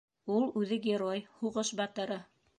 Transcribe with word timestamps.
Ул 0.35 0.47
үҙе 0.61 0.79
герой, 0.87 1.21
һуғыш 1.43 1.75
батыры. 1.83 2.21